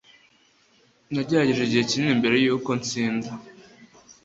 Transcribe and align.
Nagerageje 1.13 1.61
igihe 1.67 1.83
kinini 1.89 2.19
mbere 2.19 2.35
yuko 2.43 2.69
ntsinda. 2.81 3.29